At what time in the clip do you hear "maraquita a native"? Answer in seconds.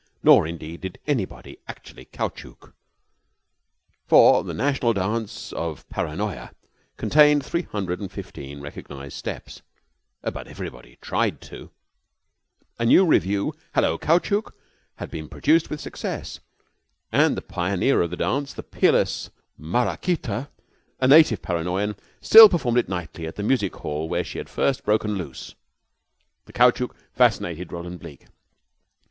19.55-21.43